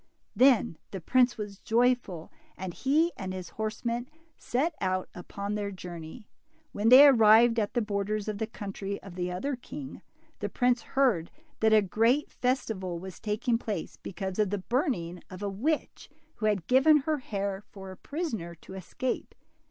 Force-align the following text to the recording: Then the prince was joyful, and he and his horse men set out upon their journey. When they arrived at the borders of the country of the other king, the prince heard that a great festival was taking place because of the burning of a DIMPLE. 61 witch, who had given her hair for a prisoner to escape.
Then 0.35 0.79
the 0.89 0.99
prince 0.99 1.37
was 1.37 1.59
joyful, 1.59 2.31
and 2.57 2.73
he 2.73 3.11
and 3.17 3.31
his 3.35 3.49
horse 3.49 3.85
men 3.85 4.09
set 4.35 4.73
out 4.81 5.07
upon 5.13 5.53
their 5.53 5.69
journey. 5.69 6.27
When 6.71 6.89
they 6.89 7.05
arrived 7.05 7.59
at 7.59 7.75
the 7.75 7.83
borders 7.83 8.27
of 8.27 8.39
the 8.39 8.47
country 8.47 8.99
of 9.03 9.13
the 9.13 9.31
other 9.31 9.55
king, 9.55 10.01
the 10.39 10.49
prince 10.49 10.81
heard 10.81 11.29
that 11.59 11.71
a 11.71 11.83
great 11.83 12.31
festival 12.31 12.97
was 12.97 13.19
taking 13.19 13.59
place 13.59 13.95
because 13.97 14.39
of 14.39 14.49
the 14.49 14.57
burning 14.57 15.17
of 15.29 15.43
a 15.43 15.45
DIMPLE. 15.45 15.51
61 15.59 15.61
witch, 15.61 16.09
who 16.37 16.47
had 16.47 16.65
given 16.65 16.97
her 17.01 17.19
hair 17.19 17.63
for 17.71 17.91
a 17.91 17.95
prisoner 17.95 18.55
to 18.55 18.73
escape. 18.73 19.35